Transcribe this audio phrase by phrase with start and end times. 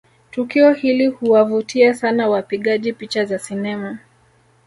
[0.31, 3.97] Tukio hili huwavutia sana wapigaji picha za sinema